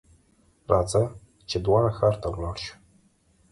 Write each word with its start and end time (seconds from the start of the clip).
راځه! 0.71 1.03
چې 1.49 1.57
دواړه 1.65 1.89
ښار 1.97 2.15
ته 2.21 2.27
ولاړ 2.33 2.57
شو. 2.63 2.75